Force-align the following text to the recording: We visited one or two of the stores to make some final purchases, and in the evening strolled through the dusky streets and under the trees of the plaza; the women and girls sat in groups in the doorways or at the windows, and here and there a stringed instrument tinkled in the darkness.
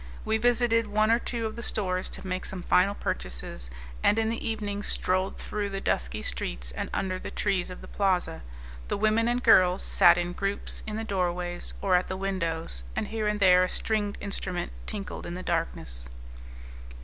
We 0.25 0.39
visited 0.39 0.87
one 0.87 1.11
or 1.11 1.19
two 1.19 1.45
of 1.45 1.55
the 1.55 1.61
stores 1.61 2.09
to 2.09 2.25
make 2.25 2.43
some 2.45 2.63
final 2.63 2.95
purchases, 2.95 3.69
and 4.01 4.17
in 4.17 4.29
the 4.29 4.43
evening 4.49 4.81
strolled 4.81 5.37
through 5.37 5.69
the 5.69 5.79
dusky 5.79 6.23
streets 6.23 6.71
and 6.71 6.89
under 6.91 7.19
the 7.19 7.29
trees 7.29 7.69
of 7.69 7.81
the 7.81 7.87
plaza; 7.87 8.41
the 8.87 8.97
women 8.97 9.27
and 9.27 9.43
girls 9.43 9.83
sat 9.83 10.17
in 10.17 10.33
groups 10.33 10.81
in 10.87 10.95
the 10.95 11.03
doorways 11.03 11.75
or 11.83 11.93
at 11.93 12.07
the 12.07 12.17
windows, 12.17 12.83
and 12.95 13.09
here 13.09 13.27
and 13.27 13.39
there 13.39 13.63
a 13.63 13.69
stringed 13.69 14.17
instrument 14.19 14.71
tinkled 14.87 15.27
in 15.27 15.35
the 15.35 15.43
darkness. 15.43 16.09